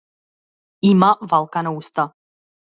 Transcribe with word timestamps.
Има 0.93 1.09
валкана 1.35 1.75
уста. 1.83 2.07